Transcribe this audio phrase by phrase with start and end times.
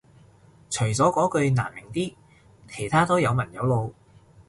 [0.71, 2.15] 除咗嗰句難明啲
[2.67, 3.93] 其他都有文有路